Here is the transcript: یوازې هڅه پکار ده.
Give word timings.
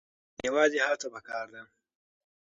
یوازې 0.47 0.79
هڅه 0.87 1.07
پکار 1.13 1.45
ده. 1.53 1.61